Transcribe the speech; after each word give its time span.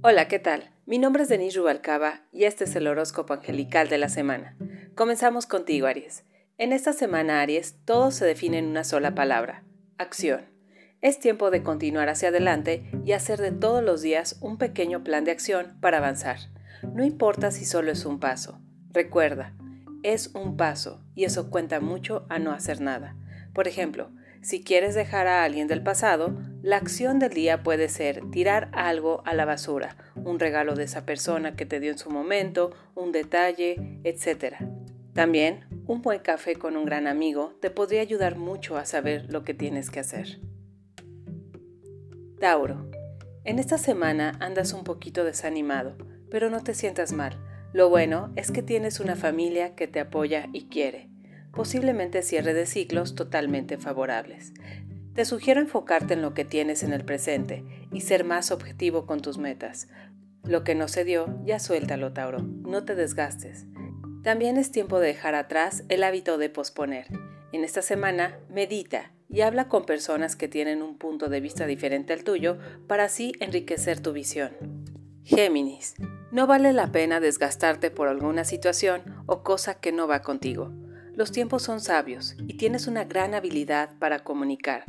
Hola, 0.00 0.28
¿qué 0.28 0.38
tal? 0.38 0.70
Mi 0.86 0.98
nombre 0.98 1.24
es 1.24 1.28
Denise 1.28 1.58
Rubalcaba 1.58 2.22
y 2.30 2.44
este 2.44 2.64
es 2.64 2.76
el 2.76 2.86
horóscopo 2.86 3.34
angelical 3.34 3.88
de 3.88 3.98
la 3.98 4.08
semana. 4.08 4.56
Comenzamos 4.94 5.46
contigo, 5.46 5.88
Aries. 5.88 6.24
En 6.56 6.72
esta 6.72 6.92
semana, 6.92 7.40
Aries, 7.40 7.74
todo 7.84 8.12
se 8.12 8.24
define 8.24 8.58
en 8.58 8.66
una 8.66 8.84
sola 8.84 9.16
palabra, 9.16 9.64
acción. 9.98 10.42
Es 11.00 11.18
tiempo 11.18 11.50
de 11.50 11.64
continuar 11.64 12.08
hacia 12.08 12.28
adelante 12.28 12.88
y 13.04 13.10
hacer 13.10 13.40
de 13.40 13.50
todos 13.50 13.82
los 13.82 14.00
días 14.00 14.38
un 14.40 14.56
pequeño 14.56 15.02
plan 15.02 15.24
de 15.24 15.32
acción 15.32 15.76
para 15.80 15.98
avanzar. 15.98 16.38
No 16.94 17.04
importa 17.04 17.50
si 17.50 17.64
solo 17.64 17.90
es 17.90 18.04
un 18.04 18.20
paso. 18.20 18.60
Recuerda, 18.92 19.56
es 20.04 20.28
un 20.28 20.56
paso 20.56 21.04
y 21.16 21.24
eso 21.24 21.50
cuenta 21.50 21.80
mucho 21.80 22.24
a 22.28 22.38
no 22.38 22.52
hacer 22.52 22.80
nada. 22.80 23.16
Por 23.52 23.66
ejemplo, 23.66 24.12
si 24.42 24.62
quieres 24.62 24.94
dejar 24.94 25.26
a 25.26 25.42
alguien 25.42 25.66
del 25.66 25.82
pasado, 25.82 26.38
la 26.62 26.76
acción 26.76 27.18
del 27.18 27.32
día 27.32 27.62
puede 27.62 27.88
ser 27.88 28.22
tirar 28.30 28.70
algo 28.72 29.22
a 29.24 29.34
la 29.34 29.44
basura, 29.44 29.96
un 30.16 30.38
regalo 30.38 30.74
de 30.74 30.84
esa 30.84 31.06
persona 31.06 31.54
que 31.56 31.66
te 31.66 31.80
dio 31.80 31.92
en 31.92 31.98
su 31.98 32.10
momento, 32.10 32.72
un 32.94 33.12
detalle, 33.12 34.00
etc. 34.04 34.56
También, 35.12 35.66
un 35.86 36.02
buen 36.02 36.20
café 36.20 36.56
con 36.56 36.76
un 36.76 36.84
gran 36.84 37.06
amigo 37.06 37.54
te 37.60 37.70
podría 37.70 38.00
ayudar 38.00 38.36
mucho 38.36 38.76
a 38.76 38.84
saber 38.84 39.26
lo 39.32 39.44
que 39.44 39.54
tienes 39.54 39.90
que 39.90 40.00
hacer. 40.00 40.40
Tauro. 42.40 42.90
En 43.44 43.58
esta 43.58 43.78
semana 43.78 44.36
andas 44.40 44.72
un 44.72 44.84
poquito 44.84 45.24
desanimado, 45.24 45.96
pero 46.30 46.50
no 46.50 46.62
te 46.62 46.74
sientas 46.74 47.12
mal. 47.12 47.38
Lo 47.72 47.88
bueno 47.88 48.32
es 48.36 48.50
que 48.50 48.62
tienes 48.62 49.00
una 49.00 49.16
familia 49.16 49.74
que 49.74 49.88
te 49.88 50.00
apoya 50.00 50.48
y 50.52 50.68
quiere 50.68 51.08
posiblemente 51.58 52.22
cierre 52.22 52.54
de 52.54 52.66
ciclos 52.66 53.16
totalmente 53.16 53.78
favorables. 53.78 54.52
Te 55.18 55.24
sugiero 55.24 55.60
enfocarte 55.60 56.14
en 56.14 56.22
lo 56.22 56.32
que 56.32 56.44
tienes 56.44 56.84
en 56.84 56.92
el 56.92 57.04
presente 57.04 57.64
y 57.92 58.02
ser 58.02 58.22
más 58.22 58.52
objetivo 58.52 59.04
con 59.04 59.20
tus 59.20 59.36
metas. 59.36 59.88
Lo 60.44 60.62
que 60.62 60.76
no 60.76 60.86
se 60.86 61.04
dio, 61.04 61.40
ya 61.44 61.58
suéltalo, 61.58 62.12
Tauro, 62.12 62.38
no 62.40 62.84
te 62.84 62.94
desgastes. 62.94 63.66
También 64.22 64.58
es 64.58 64.70
tiempo 64.70 65.00
de 65.00 65.08
dejar 65.08 65.34
atrás 65.34 65.82
el 65.88 66.04
hábito 66.04 66.38
de 66.38 66.50
posponer. 66.50 67.08
En 67.50 67.64
esta 67.64 67.82
semana, 67.82 68.38
medita 68.48 69.10
y 69.28 69.40
habla 69.40 69.66
con 69.66 69.86
personas 69.86 70.36
que 70.36 70.46
tienen 70.46 70.82
un 70.82 70.96
punto 70.96 71.28
de 71.28 71.40
vista 71.40 71.66
diferente 71.66 72.12
al 72.12 72.22
tuyo 72.22 72.56
para 72.86 73.02
así 73.02 73.32
enriquecer 73.40 73.98
tu 73.98 74.12
visión. 74.12 74.52
Géminis, 75.24 75.96
no 76.30 76.46
vale 76.46 76.72
la 76.72 76.92
pena 76.92 77.18
desgastarte 77.18 77.90
por 77.90 78.06
alguna 78.06 78.44
situación 78.44 79.02
o 79.26 79.42
cosa 79.42 79.80
que 79.80 79.90
no 79.90 80.06
va 80.06 80.22
contigo. 80.22 80.70
Los 81.16 81.32
tiempos 81.32 81.64
son 81.64 81.80
sabios 81.80 82.36
y 82.46 82.56
tienes 82.56 82.86
una 82.86 83.02
gran 83.02 83.34
habilidad 83.34 83.90
para 83.98 84.20
comunicar. 84.20 84.84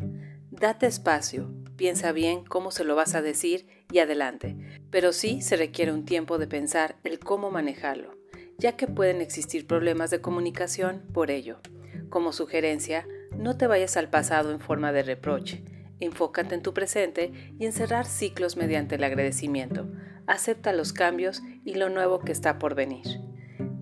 Date 0.59 0.87
espacio, 0.87 1.49
piensa 1.77 2.11
bien 2.11 2.43
cómo 2.43 2.71
se 2.71 2.83
lo 2.83 2.93
vas 2.93 3.15
a 3.15 3.21
decir 3.21 3.65
y 3.93 3.99
adelante, 3.99 4.57
pero 4.91 5.13
sí 5.13 5.41
se 5.41 5.55
requiere 5.55 5.93
un 5.93 6.03
tiempo 6.03 6.37
de 6.37 6.47
pensar 6.47 6.97
el 7.05 7.17
cómo 7.17 7.49
manejarlo, 7.49 8.17
ya 8.57 8.75
que 8.75 8.85
pueden 8.85 9.21
existir 9.21 9.65
problemas 9.67 10.09
de 10.09 10.19
comunicación 10.19 11.01
por 11.13 11.31
ello. 11.31 11.61
Como 12.09 12.33
sugerencia, 12.33 13.07
no 13.37 13.55
te 13.55 13.67
vayas 13.67 13.95
al 13.95 14.09
pasado 14.09 14.51
en 14.51 14.59
forma 14.59 14.91
de 14.91 15.03
reproche, 15.03 15.63
enfócate 16.01 16.55
en 16.55 16.61
tu 16.61 16.73
presente 16.73 17.31
y 17.57 17.65
en 17.65 17.71
cerrar 17.71 18.05
ciclos 18.05 18.57
mediante 18.57 18.95
el 18.95 19.05
agradecimiento. 19.05 19.87
Acepta 20.27 20.73
los 20.73 20.91
cambios 20.91 21.41
y 21.63 21.75
lo 21.75 21.87
nuevo 21.89 22.19
que 22.19 22.33
está 22.33 22.59
por 22.59 22.75
venir. 22.75 23.21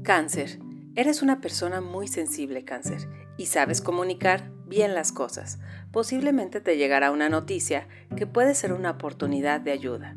Cáncer. 0.03 0.59
Eres 0.93 1.23
una 1.23 1.41
persona 1.41 1.81
muy 1.81 2.07
sensible, 2.07 2.65
cáncer, 2.65 3.07
y 3.35 3.47
sabes 3.47 3.81
comunicar 3.81 4.51
bien 4.67 4.93
las 4.93 5.11
cosas. 5.11 5.59
Posiblemente 5.91 6.61
te 6.61 6.77
llegará 6.77 7.11
una 7.11 7.29
noticia 7.29 7.87
que 8.15 8.27
puede 8.27 8.55
ser 8.55 8.73
una 8.73 8.91
oportunidad 8.91 9.61
de 9.61 9.71
ayuda. 9.71 10.15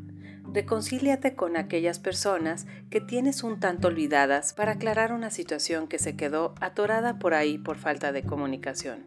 Reconcíliate 0.53 1.35
con 1.35 1.55
aquellas 1.55 1.99
personas 1.99 2.67
que 2.89 2.99
tienes 2.99 3.43
un 3.43 3.59
tanto 3.59 3.87
olvidadas 3.87 4.53
para 4.53 4.73
aclarar 4.73 5.13
una 5.13 5.29
situación 5.29 5.87
que 5.87 5.97
se 5.97 6.17
quedó 6.17 6.55
atorada 6.59 7.19
por 7.19 7.33
ahí 7.33 7.57
por 7.57 7.77
falta 7.77 8.11
de 8.11 8.23
comunicación. 8.23 9.05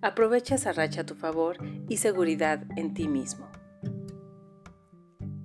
Aprovecha 0.00 0.56
esa 0.56 0.72
racha 0.72 1.02
a 1.02 1.06
tu 1.06 1.14
favor 1.14 1.58
y 1.88 1.98
seguridad 1.98 2.64
en 2.76 2.94
ti 2.94 3.06
mismo. 3.06 3.48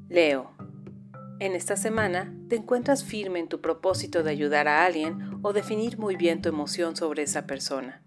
Leo. 0.09 0.55
En 1.39 1.53
esta 1.53 1.75
semana 1.75 2.33
te 2.49 2.55
encuentras 2.55 3.03
firme 3.03 3.37
en 3.37 3.47
tu 3.47 3.61
propósito 3.61 4.23
de 4.23 4.31
ayudar 4.31 4.67
a 4.67 4.85
alguien 4.85 5.39
o 5.43 5.53
definir 5.53 5.99
muy 5.99 6.15
bien 6.15 6.41
tu 6.41 6.49
emoción 6.49 6.95
sobre 6.95 7.21
esa 7.21 7.45
persona. 7.45 8.06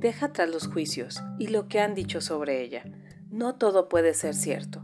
Deja 0.00 0.26
atrás 0.26 0.48
los 0.48 0.66
juicios 0.66 1.22
y 1.38 1.48
lo 1.48 1.68
que 1.68 1.78
han 1.78 1.94
dicho 1.94 2.22
sobre 2.22 2.62
ella. 2.62 2.84
No 3.30 3.56
todo 3.56 3.90
puede 3.90 4.14
ser 4.14 4.34
cierto. 4.34 4.82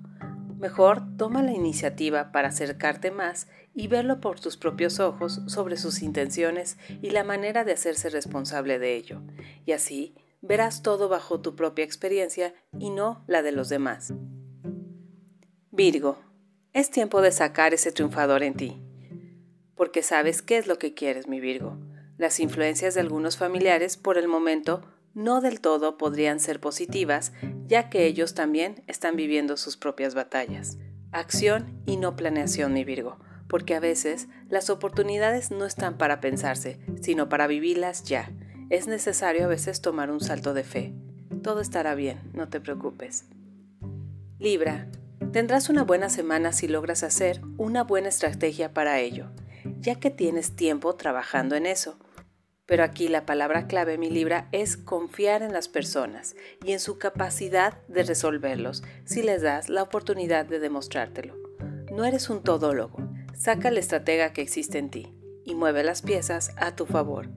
Mejor 0.58 1.04
toma 1.16 1.42
la 1.42 1.52
iniciativa 1.52 2.32
para 2.32 2.48
acercarte 2.48 3.10
más 3.10 3.48
y 3.74 3.88
verlo 3.88 4.20
por 4.20 4.40
tus 4.40 4.58
propios 4.58 5.00
ojos 5.00 5.40
sobre 5.46 5.78
sus 5.78 6.02
intenciones 6.02 6.76
y 7.00 7.10
la 7.10 7.24
manera 7.24 7.64
de 7.64 7.72
hacerse 7.72 8.10
responsable 8.10 8.78
de 8.78 8.94
ello. 8.94 9.22
Y 9.64 9.72
así 9.72 10.14
verás 10.42 10.82
todo 10.82 11.08
bajo 11.08 11.40
tu 11.40 11.56
propia 11.56 11.86
experiencia 11.86 12.54
y 12.78 12.90
no 12.90 13.24
la 13.26 13.40
de 13.40 13.52
los 13.52 13.70
demás. 13.70 14.12
Virgo, 15.70 16.18
es 16.74 16.90
tiempo 16.90 17.22
de 17.22 17.32
sacar 17.32 17.72
ese 17.72 17.90
triunfador 17.90 18.42
en 18.42 18.52
ti, 18.52 18.82
porque 19.76 20.02
sabes 20.02 20.42
qué 20.42 20.58
es 20.58 20.66
lo 20.66 20.78
que 20.78 20.92
quieres, 20.92 21.26
mi 21.26 21.40
Virgo. 21.40 21.78
Las 22.18 22.38
influencias 22.38 22.94
de 22.94 23.00
algunos 23.00 23.38
familiares 23.38 23.96
por 23.96 24.18
el 24.18 24.28
momento 24.28 24.82
no 25.16 25.40
del 25.40 25.60
todo 25.60 25.98
podrían 25.98 26.38
ser 26.38 26.60
positivas, 26.60 27.32
ya 27.66 27.90
que 27.90 28.06
ellos 28.06 28.34
también 28.34 28.84
están 28.86 29.16
viviendo 29.16 29.56
sus 29.56 29.76
propias 29.76 30.14
batallas. 30.14 30.78
Acción 31.10 31.82
y 31.86 31.96
no 31.96 32.14
planeación, 32.14 32.72
mi 32.72 32.84
Virgo, 32.84 33.18
porque 33.48 33.74
a 33.74 33.80
veces 33.80 34.28
las 34.48 34.70
oportunidades 34.70 35.50
no 35.50 35.64
están 35.64 35.98
para 35.98 36.20
pensarse, 36.20 36.78
sino 37.00 37.28
para 37.28 37.48
vivirlas 37.48 38.04
ya. 38.04 38.30
Es 38.70 38.86
necesario 38.86 39.46
a 39.46 39.48
veces 39.48 39.80
tomar 39.80 40.12
un 40.12 40.20
salto 40.20 40.54
de 40.54 40.62
fe. 40.62 40.94
Todo 41.42 41.60
estará 41.60 41.96
bien, 41.96 42.20
no 42.32 42.48
te 42.48 42.60
preocupes. 42.60 43.24
Libra, 44.38 44.88
Tendrás 45.32 45.68
una 45.68 45.82
buena 45.82 46.08
semana 46.08 46.52
si 46.52 46.68
logras 46.68 47.02
hacer 47.02 47.40
una 47.58 47.84
buena 47.84 48.08
estrategia 48.08 48.72
para 48.72 49.00
ello, 49.00 49.26
ya 49.80 49.96
que 49.96 50.10
tienes 50.10 50.56
tiempo 50.56 50.94
trabajando 50.94 51.56
en 51.56 51.66
eso. 51.66 51.98
Pero 52.66 52.82
aquí 52.82 53.08
la 53.08 53.24
palabra 53.24 53.68
clave, 53.68 53.96
mi 53.96 54.10
Libra, 54.10 54.48
es 54.50 54.76
confiar 54.76 55.42
en 55.42 55.52
las 55.52 55.68
personas 55.68 56.34
y 56.64 56.72
en 56.72 56.80
su 56.80 56.98
capacidad 56.98 57.78
de 57.86 58.02
resolverlos 58.02 58.82
si 59.04 59.22
les 59.22 59.42
das 59.42 59.68
la 59.68 59.82
oportunidad 59.82 60.46
de 60.46 60.58
demostrártelo. 60.58 61.34
No 61.92 62.04
eres 62.04 62.28
un 62.28 62.42
todólogo, 62.42 62.98
saca 63.34 63.70
la 63.70 63.80
estratega 63.80 64.32
que 64.32 64.42
existe 64.42 64.78
en 64.78 64.90
ti 64.90 65.14
y 65.44 65.54
mueve 65.54 65.84
las 65.84 66.02
piezas 66.02 66.50
a 66.56 66.74
tu 66.74 66.86
favor. 66.86 67.30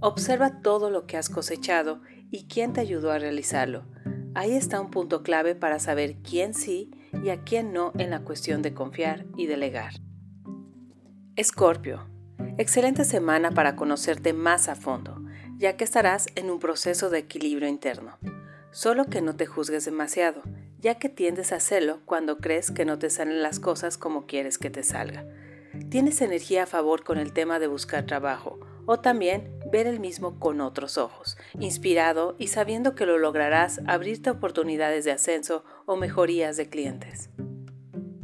Observa 0.00 0.60
todo 0.60 0.90
lo 0.90 1.06
que 1.06 1.16
has 1.16 1.30
cosechado 1.30 2.02
y 2.30 2.46
quién 2.46 2.74
te 2.74 2.82
ayudó 2.82 3.10
a 3.10 3.18
realizarlo. 3.18 3.86
Ahí 4.34 4.52
está 4.54 4.80
un 4.80 4.90
punto 4.90 5.22
clave 5.22 5.54
para 5.54 5.78
saber 5.78 6.16
quién 6.16 6.52
sí 6.52 6.90
y 7.24 7.30
a 7.30 7.42
quién 7.42 7.72
no 7.72 7.92
en 7.96 8.10
la 8.10 8.20
cuestión 8.20 8.60
de 8.60 8.74
confiar 8.74 9.24
y 9.36 9.46
delegar. 9.46 9.94
Escorpio, 11.36 12.06
excelente 12.58 13.04
semana 13.04 13.50
para 13.50 13.76
conocerte 13.76 14.32
más 14.32 14.68
a 14.68 14.74
fondo, 14.74 15.22
ya 15.56 15.76
que 15.76 15.84
estarás 15.84 16.26
en 16.34 16.50
un 16.50 16.58
proceso 16.58 17.10
de 17.10 17.18
equilibrio 17.18 17.68
interno. 17.68 18.18
Solo 18.70 19.06
que 19.06 19.22
no 19.22 19.36
te 19.36 19.46
juzgues 19.46 19.84
demasiado, 19.84 20.42
ya 20.78 20.96
que 20.96 21.08
tiendes 21.08 21.52
a 21.52 21.56
hacerlo 21.56 22.00
cuando 22.04 22.38
crees 22.38 22.70
que 22.70 22.84
no 22.84 22.98
te 22.98 23.08
salen 23.08 23.42
las 23.42 23.60
cosas 23.60 23.96
como 23.96 24.26
quieres 24.26 24.58
que 24.58 24.70
te 24.70 24.82
salga. 24.82 25.24
Tienes 25.90 26.20
energía 26.20 26.64
a 26.64 26.66
favor 26.66 27.04
con 27.04 27.18
el 27.18 27.32
tema 27.32 27.58
de 27.58 27.66
buscar 27.66 28.06
trabajo 28.06 28.60
o 28.86 29.00
también 29.00 29.58
ver 29.72 29.86
el 29.86 29.98
mismo 29.98 30.38
con 30.38 30.60
otros 30.60 30.98
ojos, 30.98 31.36
inspirado 31.58 32.36
y 32.38 32.48
sabiendo 32.48 32.94
que 32.94 33.06
lo 33.06 33.18
lograrás 33.18 33.80
abrirte 33.86 34.30
oportunidades 34.30 35.04
de 35.04 35.12
ascenso 35.12 35.64
o 35.86 35.96
mejorías 35.96 36.56
de 36.56 36.68
clientes. 36.68 37.30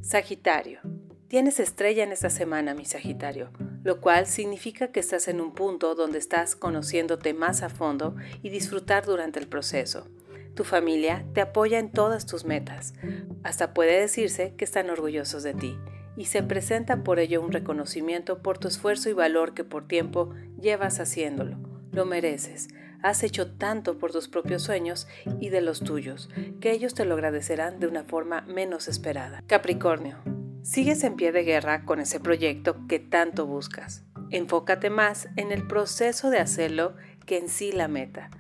Sagitario. 0.03 0.81
Tienes 1.29 1.61
estrella 1.61 2.03
en 2.03 2.13
esta 2.13 2.29
semana, 2.29 2.75
mi 2.75 2.85
Sagitario, 2.85 3.51
lo 3.83 4.01
cual 4.01 4.27
significa 4.27 4.89
que 4.89 5.01
estás 5.01 5.29
en 5.29 5.41
un 5.41 5.53
punto 5.53 5.95
donde 5.95 6.19
estás 6.19 6.57
conociéndote 6.57 7.35
más 7.35 7.63
a 7.63 7.69
fondo 7.69 8.15
y 8.43 8.51
disfrutar 8.51 9.07
durante 9.07 9.39
el 9.39 9.49
proceso. 9.49 10.09
Tu 10.55 10.65
familia 10.65 11.25
te 11.33 11.41
apoya 11.41 11.79
en 11.79 11.91
todas 11.91 12.27
tus 12.27 12.45
metas. 12.45 12.95
Hasta 13.43 13.73
puede 13.73 14.01
decirse 14.01 14.55
que 14.57 14.65
están 14.65 14.91
orgullosos 14.91 15.43
de 15.43 15.55
ti 15.55 15.79
y 16.17 16.27
se 16.27 16.43
presenta 16.43 17.03
por 17.03 17.19
ello 17.19 17.41
un 17.41 17.53
reconocimiento 17.53 18.43
por 18.43 18.59
tu 18.59 18.69
esfuerzo 18.69 19.09
y 19.09 19.15
valor 19.15 19.55
que 19.55 19.65
por 19.65 19.87
tiempo 19.87 20.35
llevas 20.61 21.01
haciéndolo. 21.01 21.57
Lo 21.93 22.05
mereces. 22.05 22.69
Has 23.03 23.23
hecho 23.23 23.53
tanto 23.53 23.97
por 23.97 24.13
tus 24.13 24.29
propios 24.29 24.63
sueños 24.63 25.09
y 25.41 25.49
de 25.49 25.63
los 25.63 25.81
tuyos, 25.81 26.29
que 26.61 26.73
ellos 26.73 26.93
te 26.93 27.07
lo 27.07 27.15
agradecerán 27.15 27.81
de 27.81 27.87
una 27.87 28.05
forma 28.05 28.43
menos 28.43 28.89
esperada. 28.89 29.43
Capricornio, 29.47 30.19
sigues 30.63 31.05
en 31.05 31.17
pie 31.17 31.33
de 31.33 31.45
guerra 31.45 31.85
con 31.85 32.01
ese 32.01 32.21
proyecto 32.21 32.87
que 32.89 32.99
tanto 32.99 33.47
buscas. 33.47 34.05
Enfócate 34.31 34.91
más 34.91 35.29
en 35.37 35.53
el 35.53 35.67
proceso 35.67 36.31
de 36.31 36.39
hacerlo 36.39 36.95
que 37.27 37.39
en 37.39 37.49
sí 37.49 37.73
la 37.73 37.89
meta. 37.89 38.31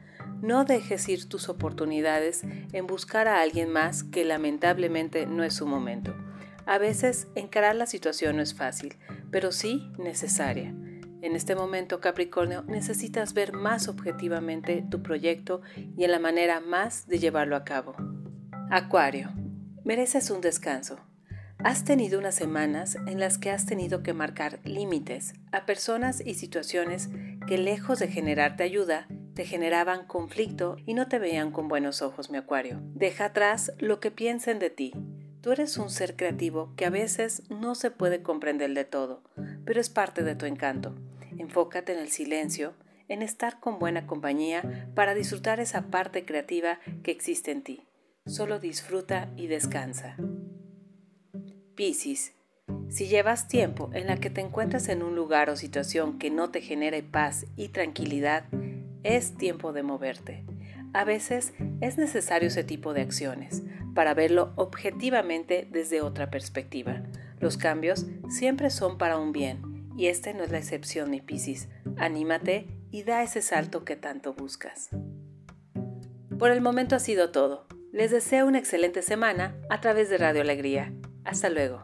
No 0.42 0.64
dejes 0.64 1.08
ir 1.08 1.28
tus 1.28 1.48
oportunidades 1.48 2.42
en 2.72 2.86
buscar 2.86 3.28
a 3.28 3.42
alguien 3.42 3.70
más 3.70 4.04
que 4.04 4.24
lamentablemente 4.24 5.26
no 5.26 5.44
es 5.44 5.54
su 5.54 5.66
momento. 5.66 6.14
A 6.66 6.78
veces 6.78 7.28
encarar 7.34 7.76
la 7.76 7.86
situación 7.86 8.36
no 8.36 8.42
es 8.42 8.54
fácil, 8.54 8.96
pero 9.30 9.52
sí 9.52 9.92
necesaria. 9.98 10.74
En 11.22 11.36
este 11.36 11.54
momento, 11.54 12.00
Capricornio, 12.00 12.62
necesitas 12.62 13.34
ver 13.34 13.52
más 13.52 13.88
objetivamente 13.88 14.82
tu 14.88 15.02
proyecto 15.02 15.60
y 15.76 16.04
en 16.04 16.12
la 16.12 16.18
manera 16.18 16.60
más 16.60 17.06
de 17.06 17.18
llevarlo 17.18 17.56
a 17.56 17.64
cabo. 17.64 17.94
Acuario, 18.70 19.30
mereces 19.84 20.30
un 20.30 20.40
descanso. 20.40 21.09
Has 21.62 21.84
tenido 21.84 22.18
unas 22.18 22.34
semanas 22.34 22.96
en 23.06 23.20
las 23.20 23.36
que 23.36 23.50
has 23.50 23.66
tenido 23.66 24.02
que 24.02 24.14
marcar 24.14 24.60
límites 24.64 25.34
a 25.52 25.66
personas 25.66 26.22
y 26.24 26.32
situaciones 26.32 27.10
que 27.46 27.58
lejos 27.58 27.98
de 27.98 28.08
generarte 28.08 28.62
ayuda, 28.62 29.06
te 29.34 29.44
generaban 29.44 30.06
conflicto 30.06 30.76
y 30.86 30.94
no 30.94 31.08
te 31.08 31.18
veían 31.18 31.50
con 31.50 31.68
buenos 31.68 32.00
ojos, 32.00 32.30
mi 32.30 32.38
acuario. 32.38 32.80
Deja 32.94 33.26
atrás 33.26 33.72
lo 33.78 34.00
que 34.00 34.10
piensen 34.10 34.58
de 34.58 34.70
ti. 34.70 34.94
Tú 35.42 35.52
eres 35.52 35.76
un 35.76 35.90
ser 35.90 36.16
creativo 36.16 36.72
que 36.76 36.86
a 36.86 36.90
veces 36.90 37.42
no 37.50 37.74
se 37.74 37.90
puede 37.90 38.22
comprender 38.22 38.72
de 38.72 38.86
todo, 38.86 39.22
pero 39.66 39.82
es 39.82 39.90
parte 39.90 40.22
de 40.22 40.36
tu 40.36 40.46
encanto. 40.46 40.94
Enfócate 41.36 41.92
en 41.92 41.98
el 41.98 42.10
silencio, 42.10 42.72
en 43.08 43.20
estar 43.20 43.60
con 43.60 43.78
buena 43.78 44.06
compañía 44.06 44.88
para 44.94 45.14
disfrutar 45.14 45.60
esa 45.60 45.88
parte 45.88 46.24
creativa 46.24 46.80
que 47.02 47.10
existe 47.10 47.50
en 47.50 47.62
ti. 47.62 47.86
Solo 48.24 48.60
disfruta 48.60 49.28
y 49.36 49.46
descansa. 49.46 50.16
Piscis, 51.74 52.34
si 52.88 53.06
llevas 53.06 53.48
tiempo 53.48 53.90
en 53.92 54.06
la 54.06 54.16
que 54.16 54.30
te 54.30 54.40
encuentras 54.40 54.88
en 54.88 55.02
un 55.02 55.14
lugar 55.14 55.50
o 55.50 55.56
situación 55.56 56.18
que 56.18 56.30
no 56.30 56.50
te 56.50 56.60
genere 56.60 57.02
paz 57.02 57.46
y 57.56 57.68
tranquilidad, 57.68 58.44
es 59.02 59.36
tiempo 59.36 59.72
de 59.72 59.82
moverte. 59.82 60.44
A 60.92 61.04
veces 61.04 61.52
es 61.80 61.98
necesario 61.98 62.48
ese 62.48 62.64
tipo 62.64 62.92
de 62.92 63.02
acciones 63.02 63.62
para 63.94 64.14
verlo 64.14 64.52
objetivamente 64.56 65.68
desde 65.70 66.02
otra 66.02 66.30
perspectiva. 66.30 67.02
Los 67.38 67.56
cambios 67.56 68.06
siempre 68.28 68.70
son 68.70 68.98
para 68.98 69.18
un 69.18 69.32
bien 69.32 69.92
y 69.96 70.06
este 70.06 70.34
no 70.34 70.42
es 70.42 70.50
la 70.50 70.58
excepción, 70.58 71.10
mi 71.10 71.20
Piscis. 71.20 71.68
Anímate 71.96 72.66
y 72.90 73.04
da 73.04 73.22
ese 73.22 73.40
salto 73.40 73.84
que 73.84 73.96
tanto 73.96 74.34
buscas. 74.34 74.90
Por 76.38 76.50
el 76.50 76.60
momento 76.60 76.96
ha 76.96 77.00
sido 77.00 77.30
todo. 77.30 77.66
Les 77.92 78.10
deseo 78.10 78.46
una 78.46 78.58
excelente 78.58 79.02
semana 79.02 79.56
a 79.68 79.80
través 79.80 80.08
de 80.10 80.18
Radio 80.18 80.40
Alegría. 80.40 80.92
Hasta 81.24 81.48
luego. 81.50 81.82